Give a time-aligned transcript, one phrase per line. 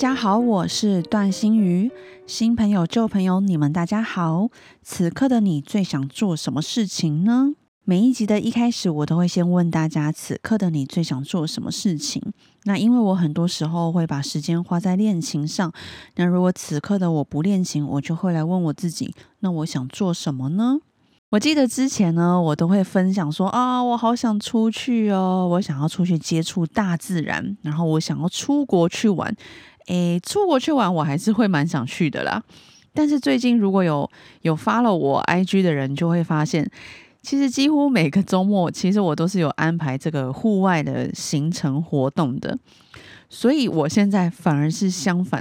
[0.00, 1.90] 大家好，我是段心瑜。
[2.26, 4.48] 新朋友、旧朋友，你们大家好。
[4.82, 7.52] 此刻的你最想做什么事情呢？
[7.84, 12.22] 每一集的一开始，我都会先问大家：此刻的你最想做什么事情？
[12.64, 15.70] 那因为我很多时候会把时间花在练琴上。
[16.16, 20.78] 那如果此刻的我不练琴，我就会来问我自己：那我想做什么呢？
[21.28, 29.36] 我记得之前呢，我都会分享说啊，我好想出去哦，我想要出去接触大自然，然后我想要出国去玩。
[29.86, 32.42] 诶，出国去玩，我还是会蛮想去的啦。
[32.92, 34.10] 但是最近如果有
[34.42, 36.68] 有发了我 IG 的人，就会发现，
[37.22, 42.58] 其实几乎每个周末，其实我都是有安排这个户外的行程活动的。
[43.28, 45.40] 所以我现在反而是相反，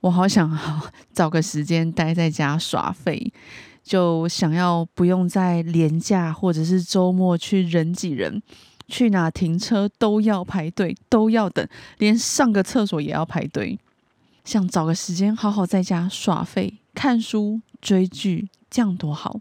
[0.00, 0.58] 我好想
[1.12, 3.30] 找个时间待在家耍废，
[3.82, 8.42] 就想要不用在廉价或者是周末去人挤人。
[8.88, 11.66] 去哪停车都要排队，都要等，
[11.98, 13.78] 连上个厕所也要排队。
[14.44, 19.40] 想找个时间好好在家耍废、看书、追剧，这样多好。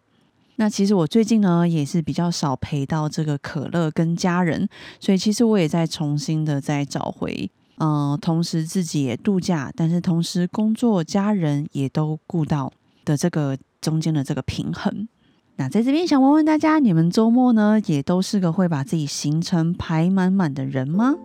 [0.55, 4.67] 那其实我最近呢也是比较少陪到这个可乐跟家人，
[4.99, 12.71] 所以其实我也在重新的在找回，嗯，同时自己也度假，但是同时工作、家人也都顾到
[13.03, 15.07] 的这个中间的这个平衡。
[15.57, 21.15] 那在这边想问问大家，你们周末呢也都是个会把自己行程排满满的人吗？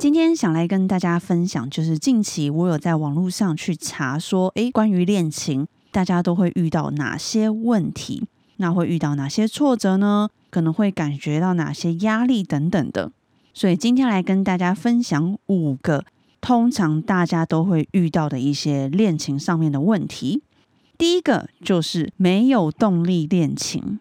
[0.00, 8.26] 今天想来跟大家分享，就是近期我有在网络上去查说，诶，关于恋情，大家都会遇到哪些问题？
[8.56, 10.28] 那会遇到哪些挫折呢？
[10.50, 13.12] 可能会感觉到哪些压力等等的。
[13.54, 16.04] 所以今天来跟大家分享五个
[16.48, 20.42] 通常大家都会遇到的一些恋情上面的问题。
[20.96, 24.00] 第一个就是没有动力恋情。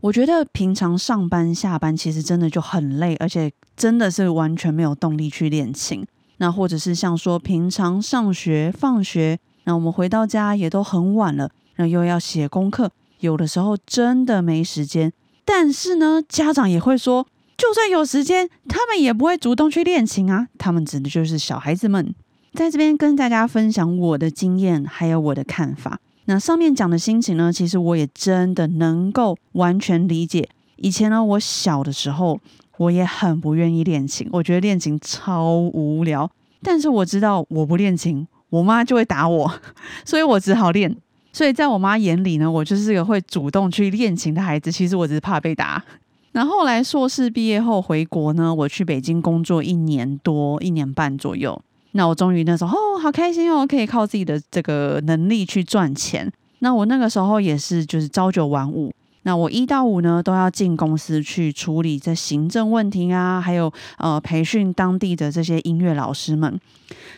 [0.00, 6.02] 我觉得平常上班下班其实真的就很累，而且真的是完全没有动力去练琴。
[6.38, 12.90] 那或者是像说平常上学放学，那我们回到家也都很晚了，那又要写功课，
[13.20, 15.12] 有的时候真的没时间。
[15.44, 17.26] 但是呢，家长也会说，
[17.56, 20.48] 就算有时间，他们也不会主动去练琴啊。
[20.58, 22.14] 他们指的就是小孩子们，
[22.52, 25.98] 在这边跟大家分享我的经验，还有我的看法。
[26.26, 30.48] 那上面讲的心情呢，其实我也真的能够完全理解。
[30.76, 32.40] 以前呢，我小的时候，
[32.78, 36.30] 我也很不愿意练琴，我觉得练琴超无聊。
[36.62, 39.60] 但是我知道我不练琴，我妈就会打我，
[40.04, 40.96] 所以我只好练。
[41.32, 44.72] 所以在我妈眼里呢，我就是个会主动去练琴的孩子。
[44.72, 45.84] 其实我只是怕被打。
[46.34, 51.56] 然后来硕士毕业后回国呢，我去北京工作一年多、一年半左右。
[51.92, 56.28] 那我终于那时候哦，好开心哦，可以靠自己的这个能力去赚钱。
[56.58, 58.92] 那我那个时候也是，就是朝九晚五。
[59.24, 66.60] 那我一到五呢，都要进公司去处理这行政问题啊，还有呃培训当地的这些音乐老师们。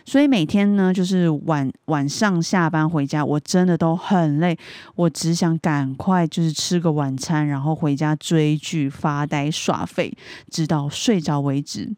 [0.04, 4.56] 所以每天呢，就是晚晚上下班回家，我真的都很累，
[4.94, 10.16] 我只想赶快就是吃个晚餐，然后回家追剧、发呆、耍废，
[10.48, 11.92] 直到睡着为止。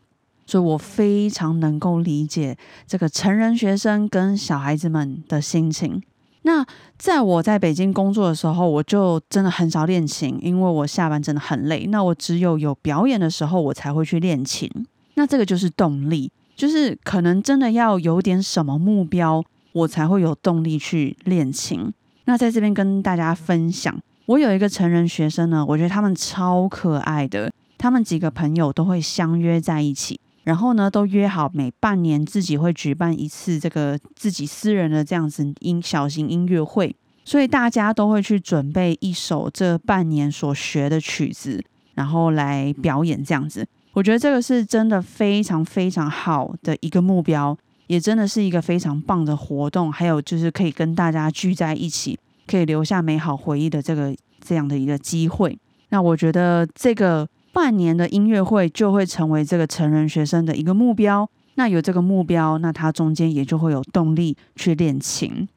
[0.46, 6.02] 所以我非常能够理解这个成人学生跟小孩子们的心情。
[6.42, 6.64] 那
[6.96, 11.86] 在我在北京工作的时候，我就真的很少练琴，因为我下班真的很累。
[11.86, 14.70] 那我只有有表演的时候，我才会去练琴。
[15.14, 21.92] 那这个就是动力，就是可能真的要有点什么目标，我才会有动力去练琴。
[22.24, 30.20] 那在这边跟大家分享，我有一个成人学生呢，我觉得他们超可爱的，他们几个朋友都会相约在一起。
[30.48, 41.62] 然后呢，都约好每半年自己会举办一次这个自己私人的这样子音小型音乐会，所以大家都会去准备一首这半年所学的曲子，
[41.96, 43.68] 然后来表演这样子。
[43.92, 47.54] 我觉得这个是真的非常非常好的一个目标，
[47.88, 49.92] 也真的是一个非常棒的活动。
[49.92, 55.58] 还有就是可以跟大家聚在一起，可以留下美好回忆的这个这样的一个机会。
[55.90, 57.28] 那我觉得这个。
[57.52, 61.28] 半年的音乐会就会成为这个成人学生的一个目标。
[61.54, 65.48] 那有这个目标，那他中间也就会有动力去练琴。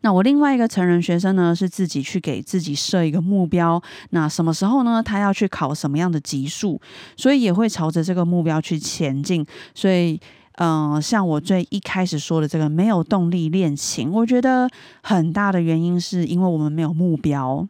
[0.00, 3.80] 那我另外一个成人学生呢，是自己去给自己设一个目标。
[4.10, 5.02] 那什么时候呢？
[5.02, 6.80] 他要去考什么样的级数，
[7.16, 9.46] 所以也会朝着这个目标去前进。
[9.74, 10.18] 所以，
[10.56, 14.68] 嗯，像我最一开始说的这个没有动力练琴，我觉得
[15.02, 17.68] 很大的原因是因为我们没有目标。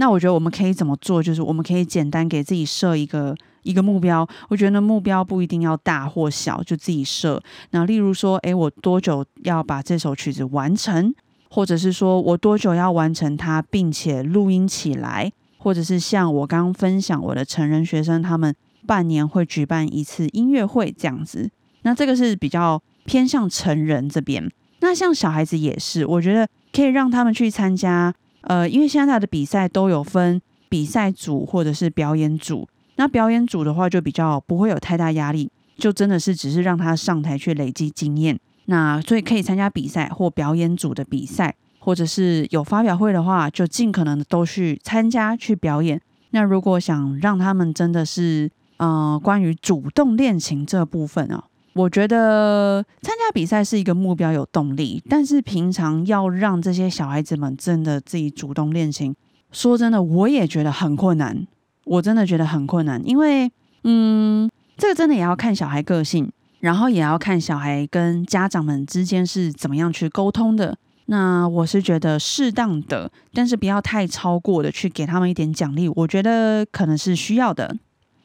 [0.00, 1.22] 那我觉得我们可以怎么做？
[1.22, 3.36] 就是我们可以简单给自己设一个。
[3.62, 7.38] 一个目标，我觉得目标不一定要大或小，就自己设。
[7.72, 11.14] 那例如说，诶，我多久要把这首曲子完成？
[11.50, 15.30] 或者是说我多久要完成它，并且录音起来？
[15.58, 18.56] 或者是像我刚刚分享，我的成人学生他们
[18.86, 21.50] 半年会举办一次音乐会这样子。
[21.82, 24.50] 那这个是比较偏向成人这边。
[24.80, 28.14] 那像小孩子也是，我觉得可以让他们去参加。
[28.42, 32.68] 呃，因为现在的比赛都有分比赛组或者是表演组。
[32.96, 38.38] 那表演组的话，就比较不会有太大压力，就真的是只是让他上台去累积经验。
[38.66, 46.00] 那所以可以参加比赛或表演组的比赛，或者是有发表会的话，就尽可能的都去参加去表演。
[46.30, 59.14] 那如果想让他们真的是，呃，关于主动练琴这部分啊，我觉得参加比赛是一个目标有动力，但是平常要让这些小孩子们真的自己主动练琴，
[59.52, 61.46] 说真的，我也觉得很困难。
[61.84, 63.50] 我真的觉得很困难，因为，
[63.84, 66.30] 嗯，这个真的也要看小孩个性，
[66.60, 70.76] 然后也要看小孩跟家长们之间是怎么样去沟通的。
[71.06, 77.76] 那我是觉得适当的，但是不要太超过的去给他们一点奖励，我觉得可能是需要的。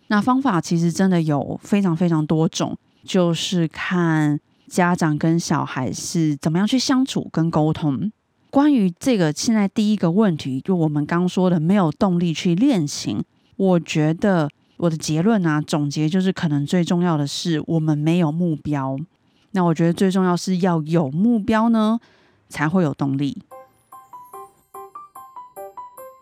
[0.08, 8.12] 那方法其实真的有非常非常多种，就是看家长跟小孩是怎么样去相处跟沟通。
[8.50, 13.24] 关于这个现在第一个问题，就我们刚说的没有动力去练琴。
[13.58, 18.98] 我觉得我的结论啊，总结就是，可能最重要的是我们没有目标。
[19.52, 22.00] 那我觉得最重要是要有目标呢，
[22.50, 23.42] 才会有动力。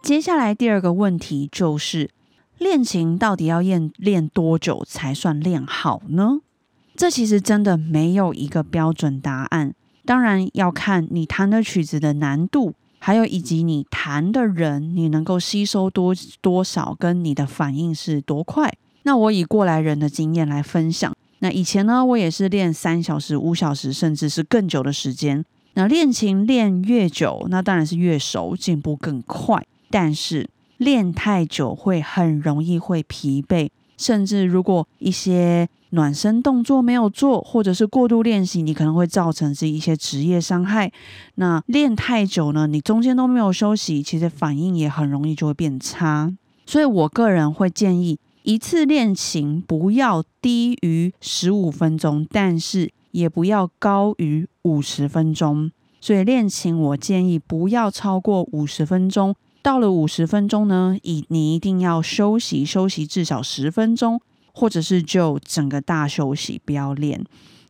[0.03, 2.09] 接下来第二个问题就是，
[2.57, 6.41] 练琴到底要练练多久才算练好呢？
[6.95, 9.73] 这其实真的没有一个标准答案，
[10.05, 12.73] 当然要看你弹的曲子的难度。
[13.05, 18.73] 还有以及你弹的人，你能够吸收多多少，跟你的反应是多快。
[19.01, 21.13] 那我以过来人的经验来分享。
[21.39, 25.43] 那以前呢，我也是练三小时、五小时，甚至是更久的时间。
[25.73, 29.61] 那练琴练越久，那当然是越熟，进步更快。
[29.89, 33.69] 但是练太久会很容易会疲惫，
[34.03, 40.91] 甚至如果一些暖身动作没有做，或者是过度练习，你可能会造成是一些职业伤害。
[41.35, 46.29] 那练太久呢，你中间都没有休息，其实反应也很容易就会变差。
[46.65, 55.71] 所以我个人会建议，一次练琴不要低于十五分钟，但是也不要高于五十分钟。
[56.01, 59.33] 所以练琴我建议不要超过五十分钟。
[59.63, 64.21] 到了五十分钟呢，以你一定要休息休息至少十分钟。
[64.55, 67.19] 或者是就整个大休息，不要练。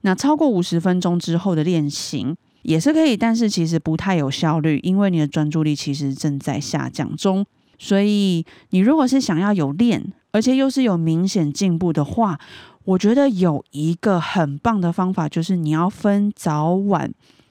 [0.01, 7.45] 那超过五十分钟之后的练习也是可以，但是其实不太有效率，因为你的专注力其实正在下降中。
[7.79, 12.37] 所以你如果是想要有练，而且又是有明显进步的话，
[12.83, 17.09] 我觉得有一个很棒的方法，就是你要分早晚，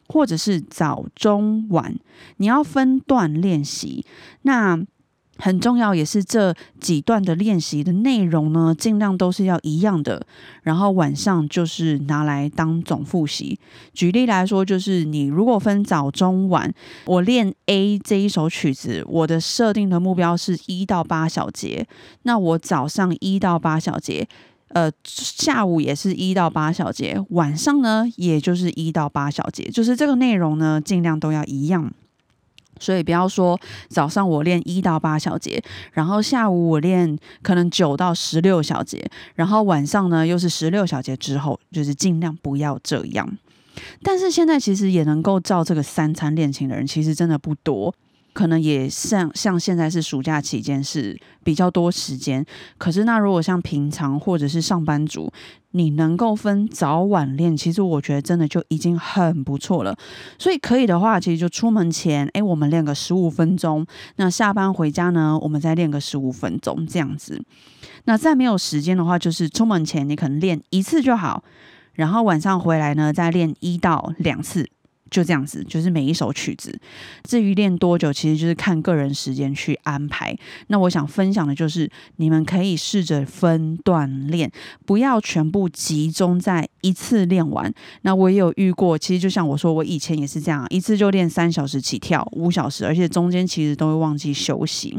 [0.09, 1.95] 或者是早中晚，
[2.37, 4.05] 你要分段练习。
[4.43, 4.79] 那
[5.39, 10.25] 很重要，也是这几段的练习的内容呢，尽量都是要一样的。
[10.63, 13.59] 然后晚上就是拿来当总复习。
[13.93, 16.73] 举例来说，就是你如果分早中晚，
[17.07, 21.89] 我练 A 这一首曲子，我的设定的目标是一到八小节。
[22.23, 24.29] 那我早上一到八小节，
[24.73, 31.93] 呃，下午也是一到八小节，晚上呢，也就是一到八小节，就是这个内容呢，尽量都要一样。
[32.81, 35.63] 所以不要说早上我练一到八小节，
[35.93, 43.39] 然后下午我练可能九到十六小节，然后晚上呢又是十六小节之后，就是尽量不要这样。
[44.03, 47.95] 但是现在其实也能够照这个三餐练琴的人，其实真的不多。
[48.33, 52.45] 可能也像像现在是暑假期间是比较多时间，
[52.79, 55.31] 可是那如果像平常或者是上班族，
[55.73, 59.97] 你能够分早晚练，其实我觉得真的就已经很不错了。
[60.39, 63.85] 所以可以的话，其实就出门前，哎，我们练个十五分钟；
[64.17, 67.43] 那下班回家呢，我们再练个十五分钟这样子。
[68.05, 71.43] 那再没有时间的话，就是出门前你可能练一次就好，
[71.95, 74.69] 然后晚上回来呢再练一到两次。
[75.13, 76.77] 就这样子，就是每一首曲子。
[77.23, 80.37] 至于练多久，其实就是看个人时间去安排。
[80.69, 84.51] 那我想分享的就是，你们可以试着分段练，
[84.87, 87.73] 不要全部集中在一次练完。
[88.01, 94.99] 那我也有遇过，其实就像我说，我以前也是这样，一次就练三小时起跳，五小时，而且中间其实都会忘记休息。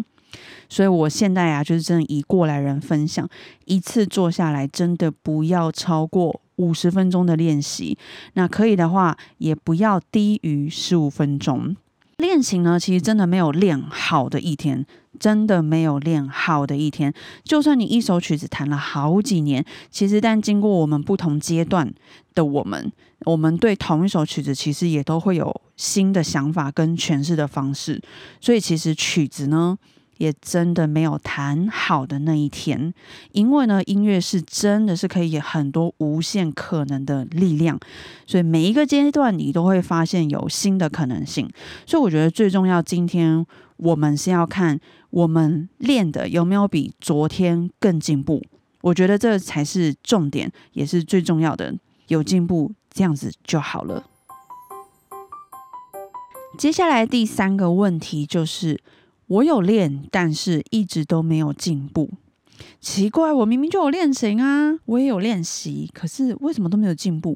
[0.69, 3.27] 所以我现在啊，就是真的以过来人分享，
[3.65, 7.97] 一次做下来真的不要超过五十分钟的练习，
[8.33, 11.75] 那可以的话也不要低于十五分钟。
[12.17, 14.85] 练琴呢，其实真的没有练好的一天，
[15.19, 17.13] 真的没有练好的一天。
[17.43, 21.91] 就算你一首曲子弹了好几年，其实但经过我们不同阶段
[22.33, 22.91] 的我们，
[23.25, 28.01] 我们对同一首曲子其实也都会有新的想法跟诠释的方式。
[28.39, 29.77] 所以其实曲子呢。
[30.17, 32.93] 也真的没有弹好的那一天，
[33.31, 37.79] 因为呢，音乐是真的是可以很多无限可能的力量，
[38.27, 41.49] 所以每一个阶段你都会发现有新的可能性。
[41.85, 43.45] 所以我觉得最重要，今天
[43.77, 44.79] 我们是要看
[45.09, 48.41] 我们练的有没有比昨天更进步。
[48.81, 51.73] 我觉得这才是重点，也是最重要的，
[52.07, 54.05] 有进步这样子就好了。
[56.57, 58.79] 接下来第三个问题就是。
[59.33, 62.07] 我有练，但是一直都没有进步。
[62.79, 67.35] 奇怪，我明明就有练琴啊，我也有练习，可是为什么都没有进步？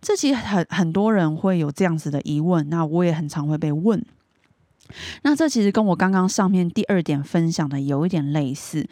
[0.00, 4.04] 这其实很很多人会有这样子的疑问，那我也很常会被问。
[5.22, 8.88] 那这其实跟我刚刚上面第二点分享的有一点类似，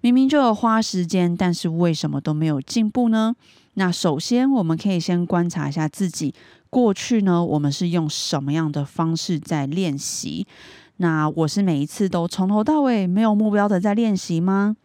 [0.00, 3.36] 明明就有花时间，但是为什么都没有进步呢？
[3.74, 6.34] 那首先我们可以先观察一下自己
[6.70, 10.46] 过去呢，我们是用什么样的方式在练习？
[10.98, 14.76] 那我是每一次都从头到尾没有目标的在练习吗？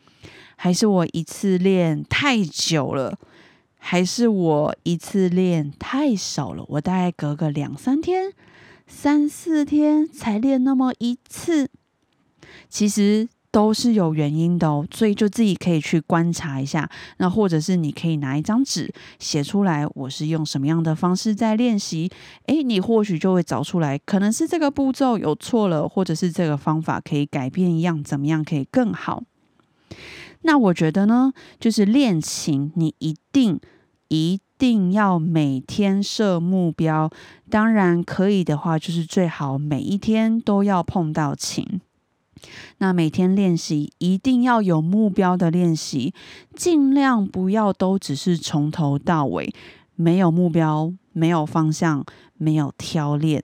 [0.56, 3.18] 还是我一次练太久了？
[3.78, 6.66] 还是我一次练太少了？
[6.70, 8.34] 我大概隔个两三天、
[8.88, 11.70] 三四天才练那么一次？
[12.68, 13.30] 其实。
[13.52, 16.90] 都是有原因的哦，所以就自己可以去观察一下。
[17.18, 22.10] 那或者是你可以拿一张纸写出来，我是用什么样的方式在练习？
[22.46, 29.24] 诶，你或许就会找出来，可能是这个步骤有错了，或者是这个方法可以改变一样，怎么样可以更好？
[30.42, 33.60] 那我觉得呢，就是练琴，你一定
[34.10, 37.10] 一定要每天设目标。
[37.50, 41.82] 当然可以的话，就是最好每一天都要碰到琴。
[42.80, 46.14] 那每天练习一定要有目标的练习，
[46.56, 49.54] 尽量不要都只是从头到尾
[49.96, 52.06] 没有目标、没有方向、
[52.38, 53.44] 没有挑练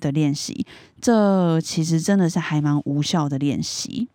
[0.00, 0.66] 的练习，
[1.00, 4.08] 这其实真的是还蛮无效的练习。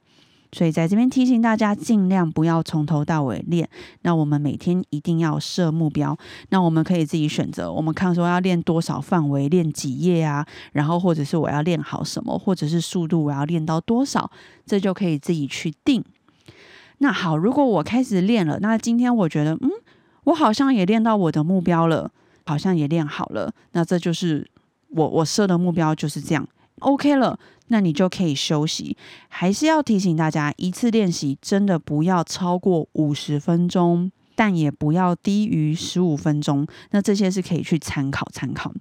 [0.53, 3.67] 所以在这边提醒大家，尽量不要从头到尾练。
[4.03, 6.15] 那我们每天一定要设目标。
[6.49, 10.45] 那我们可以自己选择，我们看说要练多少范围，练几页啊？
[10.73, 14.29] 然后或者是我要练好什么，或者是速度我要练到多少，
[14.65, 16.03] 这就可以自己去定。
[16.99, 19.71] 那好，如果我开始练了，那今天我觉得，嗯，
[20.25, 22.11] 我好像也练到我的目标了，
[22.45, 23.51] 好像也练好了。
[23.71, 24.47] 那这就是
[24.89, 26.47] 我我设的目标就是这样
[26.79, 27.37] ，OK 了。
[27.67, 28.95] 那你就可以休息，
[29.29, 36.67] 还是要提醒大家，一次练习真的不要超过五十分钟，但也不要低于十五分钟。
[36.91, 38.73] 那这些是可以去参考参考。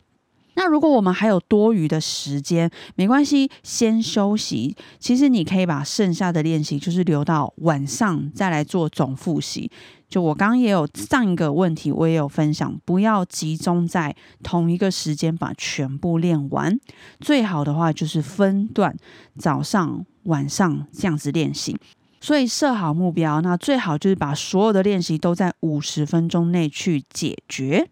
[0.55, 4.77] 那如果我们还有多余的时间，没关系，先休息。
[4.99, 9.71] 其实你可以把剩下的练习，就是留到晚上再来做总复习。
[10.13, 16.79] 就我刚刚也有上一个问题，我也有分享，不要集中在同一个时间把全部练完。
[17.19, 18.95] 最好的话就是分段，
[19.39, 21.79] 早上、晚上这样子练习。
[22.21, 27.89] 所以设好目标，那最好就是把所有的练习都在五十分钟内去解决。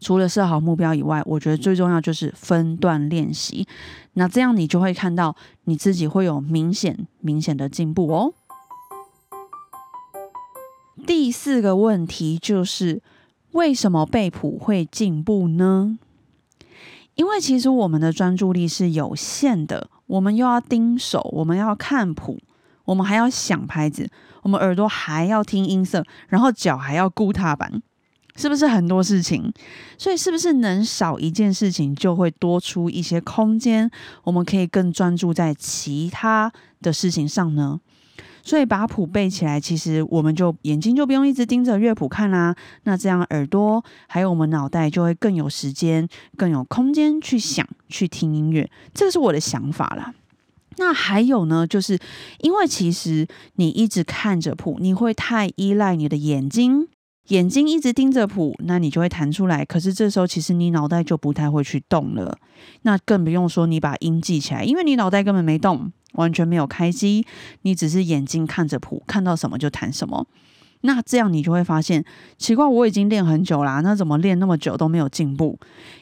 [0.00, 3.64] 除了设好目标以外，我觉得最重要就是分段练习。
[4.14, 8.34] 那这样你就会看到你自己会有明显明显的进步哦。
[11.06, 13.02] 第四个问题就是
[13.52, 15.98] 为什么背谱会进步呢？
[17.14, 22.38] 因为其实我们的专注力是有限的，我们又要盯手，我们要看谱，
[22.86, 24.10] 我们还要想拍子，
[24.42, 27.82] 我们耳朵还要听音色，然后脚还要顾踏板。
[28.36, 29.52] 是不是很多事情？
[29.96, 33.88] 所以是不是能少一件事情，就会多出一些空间？
[34.24, 37.80] 我们可以更专注在其他的事情上呢？
[38.44, 42.54] 所以把谱背起来，其实我们就眼睛就不用一直盯着乐谱看啦。
[42.82, 48.70] 那这样耳朵还有我们脑袋就会更有时间、更有空间去想、去听音乐。
[48.92, 50.14] 这个是我的想法啦。
[50.76, 51.98] 那还有呢，就是
[52.40, 56.88] 因为其实你一直看着谱，你会太依赖你的眼睛。
[57.28, 59.64] 眼睛一直盯着谱，那你就会弹出来。
[59.64, 62.36] 可是这时候其实你脑袋就不太会去动了，
[62.82, 67.24] 那更不用说你把音记起来，因为你脑袋根本没动，完全没有开机，
[67.62, 70.26] 你只是眼睛看着谱，看到什么就弹什么。
[70.82, 72.04] 那这样你就会发现
[72.36, 75.58] 奇怪，我已经练很久啦，那怎么练那么久都没有进步？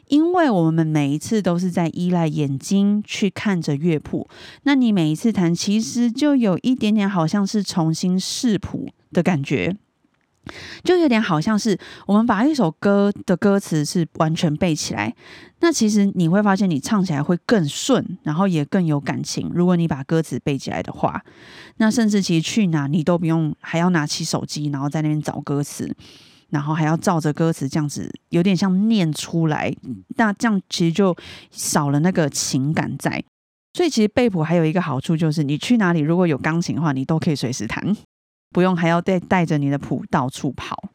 [0.08, 4.28] 因为我们每一次都是在依赖眼睛去看着乐谱，
[4.64, 9.76] 那你每一次弹，其实就有一点点好像是重新试谱的感觉。
[10.82, 15.14] 就有点好像是我们把一首歌的歌词是完全背起来，
[15.60, 19.50] 那其实你会发现你唱起来会更顺，然后也更有感情。
[19.54, 21.22] 如果你把歌词背起来的话，
[21.76, 25.94] 那甚至其实去哪你都不用还要拿起手机，然后在那边找歌词，
[26.50, 29.74] 然后还要照着歌词这样子，有点像念出来。
[30.16, 31.16] 那这样其实就
[31.50, 33.22] 少了那个情感在。
[33.74, 37.96] 所以其实背谱还有一个好处就是，你去哪里如果有钢琴的话，你都可以随时弹。
[38.52, 40.90] 不用还要带带着你的谱到处跑，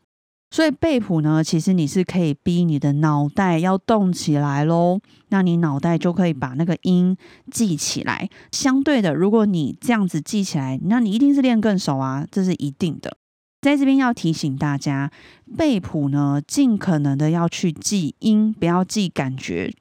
[0.52, 5.00] 所以背谱呢，其实你是可以逼你的脑袋要动起来喽，
[5.30, 7.18] 那你脑袋就可以把那个音
[7.52, 8.30] 记起来。
[8.52, 13.18] 相对的，如果你这样子记起来，那你一定是练更熟啊，这是一定的。
[13.60, 15.12] 在这边要提醒大家，
[15.58, 19.74] 背谱呢，尽可能的要去记音，不要记感觉。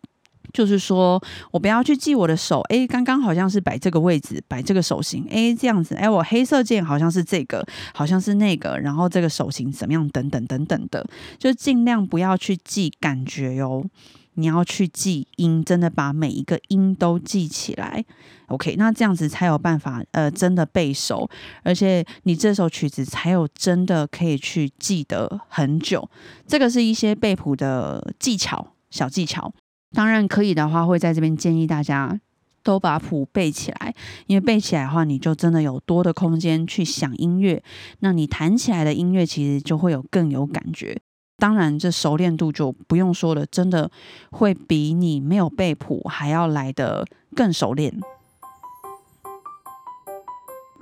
[0.57, 13.85] 就是说我不要去记我的手，诶，刚刚好像是摆这个位置，摆这个手型，诶，这样子，诶，我黑色键好像是这个，好像是那个，然后这个手型怎么样，等等等等的，就尽量不要去记感觉哟，
[14.33, 18.03] 你要去记音，真的把每一个音都记起来
[18.47, 21.29] ，OK，那这样子才有办法，呃，真的背熟，
[21.63, 26.09] 而且你这首曲子才有真的可以去记得很久，
[26.47, 29.53] 这个是一些背谱的技巧，小技巧。
[29.93, 32.21] 当然可以的话，会在这边建议大家
[32.63, 33.95] 都把谱背起来，
[34.27, 37.63] 因为背起来的话，你就真的有多的空间去想音乐。
[38.01, 41.01] 那你弹起来的音乐其实就会有更有感觉。
[41.39, 43.91] 当然，这熟练度就不用说了，真的
[44.31, 47.95] 会比你没有背谱还要来的更熟练。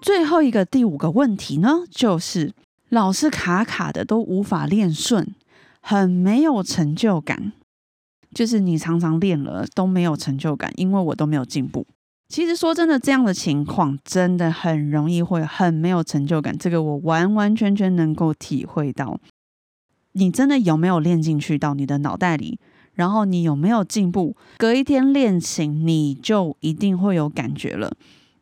[0.01, 2.53] 最后一个第五个问题呢，就是
[2.89, 5.35] 老是卡卡的，都无法练顺，
[5.81, 7.53] 很没有成就感。
[8.35, 11.87] 就是你常常练了都没有成就感，因为我都没有进步。
[12.29, 16.57] 其实说真的，这样的情况真的很容易会很没有成就感。
[16.59, 19.21] 这个我完完全全能够体会到。
[20.13, 22.59] 你真的有没有练进去到你的脑袋里？
[22.95, 24.37] 然后你有没有进步？
[24.57, 27.93] 隔一天练琴，你就一定会有感觉了。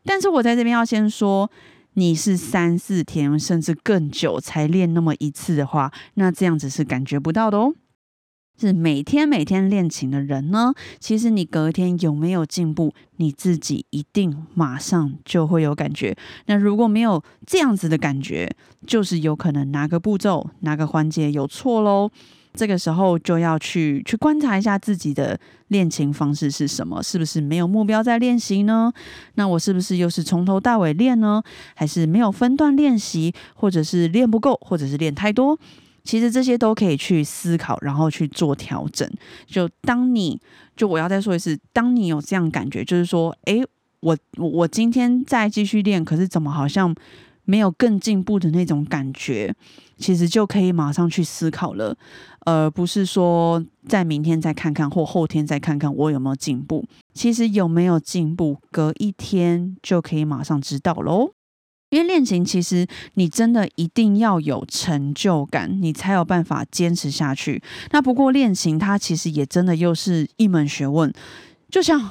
[0.05, 1.49] 但是我在这边要先说，
[1.93, 7.73] 你是三四天甚至更久才练那么一次的话，那这样子是感觉不到的哦。
[8.59, 16.15] 是每天每天练琴的人呢，其实你隔天有没有进步，你自己一定马上就会有感觉。
[16.45, 18.49] 那如果没有这样子的感觉，
[18.85, 22.09] 就是有可能哪个步骤、哪个环节有错喽。
[22.53, 25.39] 这个时候就要去去观察一下自己的
[25.69, 28.93] 练琴方式是什么，是不是没有目标在练习呢？
[29.33, 31.41] 那我是不是又是从头到尾练呢？
[31.73, 35.57] 还是没有分段练习，或者是练不够，或者是练太多？
[36.03, 39.09] 其实这些都可以去思考，然后去做调整。
[39.45, 40.39] 就当你
[40.75, 43.63] 就我要再说一次，当你有这样感觉，就是说，诶，
[44.01, 46.93] 我我今天再继续练，可是怎么好像
[47.45, 49.53] 没有更进步的那种感觉，
[49.97, 51.95] 其实就可以马上去思考了，
[52.41, 56.85] 而不是说在明天再看看或后天再看看我有没有进步。
[57.13, 61.33] 其实有没有进步，隔一天就可以马上知道喽。
[61.93, 67.61] 因为练琴，其实你真的一定要有成就感，你才有办法坚持下去。
[67.91, 71.13] 那不过练琴，它其实也真的又是一门学问，
[71.69, 72.09] 就像。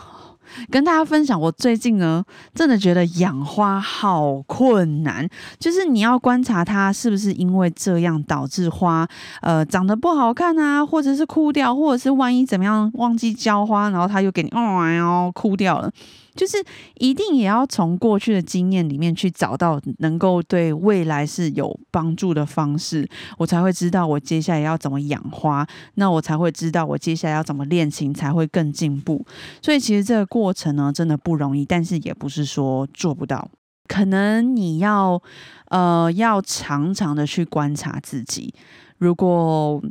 [0.71, 2.23] 跟大家分享，我最近呢，
[2.55, 5.27] 真的觉得养花好困难。
[5.59, 9.09] 就是你要观察它是不是因为这样导致花
[9.41, 15.91] 呃长得不好看啊，或者是枯掉，或者是万一怎么样忘记浇花，然后它又给你哦枯掉了。
[16.35, 16.57] 就是
[16.95, 29.25] 一定也要从过去的经验里面去找到能够对未来是有帮助的方式，我才会知道我接下来要怎么养花，那我才会知道我接下来要怎么练琴才会更进步。
[29.61, 33.51] 所以其实这个过程呢，真的不容易，但是也不是说做不到，
[33.87, 35.23] 可能你要
[35.69, 38.55] 呃要常常的去观察自己，
[38.99, 39.83] 如果。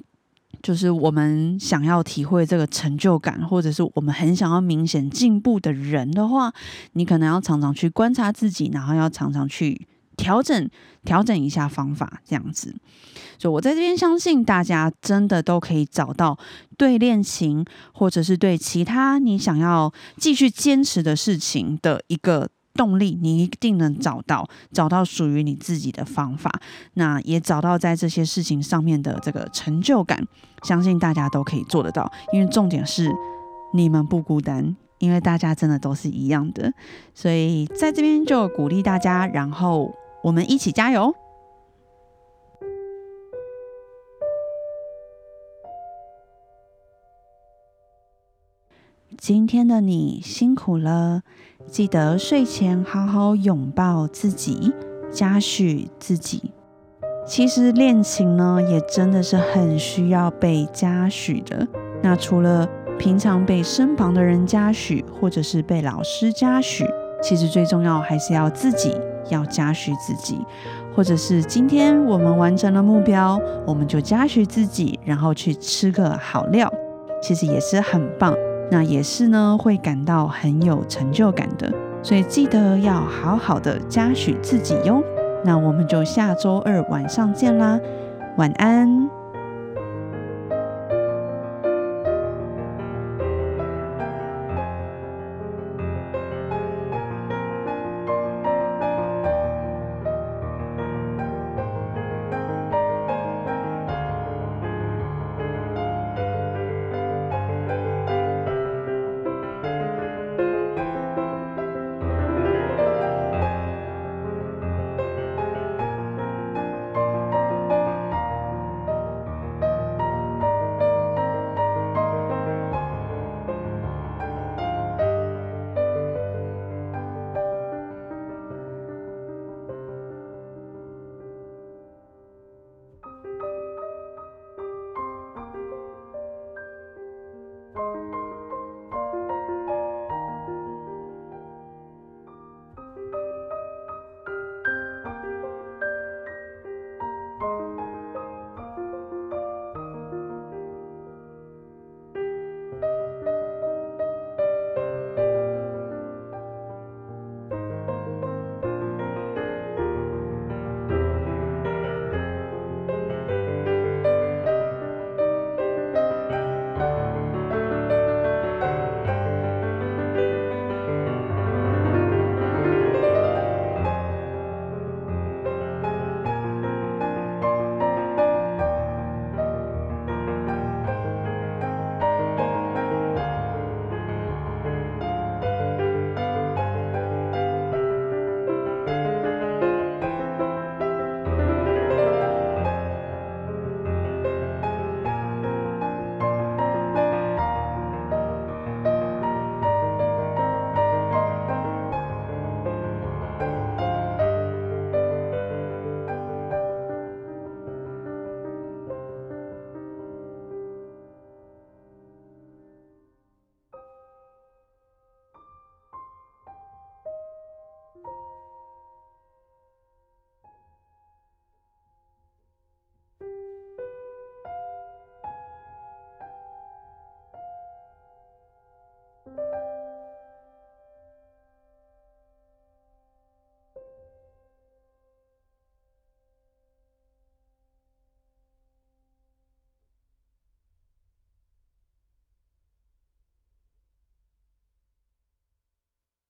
[0.62, 6.54] 就是我们想要体会这个成就感，或者是我们很想要明显进步的人的话，
[6.93, 10.69] 你可能要常常去观察自己，然后要常常去调整、
[11.04, 12.76] 调整一下方法，这样子。
[13.39, 16.38] 所以我在这边相信大家真的都可以找到
[16.78, 26.51] 对恋情，或者是对其他你想要继续坚持的事情的一个动力，你一定能找到，找到属于你自己的方法。
[26.95, 30.25] 那也找到在这些事情上面的这个成就感，
[30.63, 32.12] 相信大家都可以做得到。
[32.34, 33.12] 因为重点是
[33.73, 36.71] 你们不孤单，因为大家真的都是一样的。
[37.13, 41.13] 所以在这边就鼓励大家，然后我们一起加油。
[49.21, 51.21] 今天的你辛苦了，
[51.67, 54.73] 记得睡前好好拥抱自己，
[55.12, 56.51] 嘉许自己。
[57.27, 61.67] 其实恋情呢，也真的是很需要被嘉许的。
[62.01, 66.84] 那除了平常被身旁的人嘉许，或者是被老师嘉许，
[67.21, 68.97] 其实最重要还是要自己
[69.29, 70.39] 要嘉许自己，
[70.95, 76.73] 或者是今天我们完成了目标，我们就嘉许自己，然后去吃个好料，
[77.21, 78.36] 其实也是很棒。
[78.71, 81.69] 那也是呢，会感到很有成就感的，
[82.01, 85.03] 所以记得要好好的嘉许自己哟。
[85.43, 87.77] 那我们就下周二晚上见啦，
[88.38, 89.20] 晚安。